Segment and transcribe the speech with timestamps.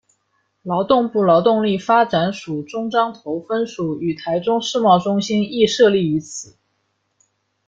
[0.63, 6.57] 劳动部劳动力发展署中彰投分署与台中世贸中心亦设立于此。